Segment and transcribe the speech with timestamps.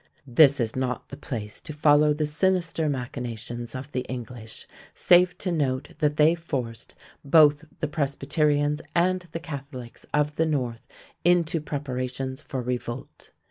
[0.25, 5.51] This is not the place to follow the sinister machinations of the English, save to
[5.51, 10.87] note that they forced both the Presbyterians and the Catholics of the north
[11.23, 13.29] into preparations for revolt.